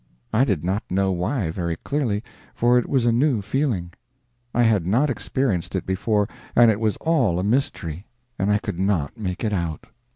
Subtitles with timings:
[0.33, 2.23] I did not know why very clearly,
[2.55, 3.91] for it was a new feeling;
[4.51, 8.07] I had not experienced it before, and it was all a mystery,
[8.39, 9.85] and I could not make it out.